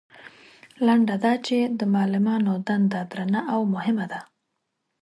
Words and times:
لنډه 0.85 1.15
دا 1.23 1.33
چې 1.45 1.57
د 1.79 1.81
معلمانو 1.95 2.53
دنده 2.67 3.01
درنه 3.11 3.41
او 3.53 3.59
مهمه 3.73 4.05
ده. 4.11 4.19